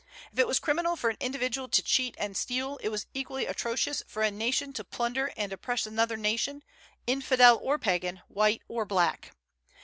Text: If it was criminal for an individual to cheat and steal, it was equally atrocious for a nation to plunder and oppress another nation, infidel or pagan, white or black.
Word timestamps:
If 0.33 0.39
it 0.39 0.47
was 0.47 0.57
criminal 0.57 0.95
for 0.95 1.11
an 1.11 1.17
individual 1.19 1.69
to 1.69 1.83
cheat 1.83 2.15
and 2.17 2.35
steal, 2.35 2.77
it 2.81 2.89
was 2.89 3.05
equally 3.13 3.45
atrocious 3.45 4.01
for 4.07 4.23
a 4.23 4.31
nation 4.31 4.73
to 4.73 4.83
plunder 4.83 5.31
and 5.37 5.53
oppress 5.53 5.85
another 5.85 6.17
nation, 6.17 6.63
infidel 7.05 7.59
or 7.61 7.77
pagan, 7.77 8.23
white 8.27 8.63
or 8.67 8.83
black. 8.83 9.29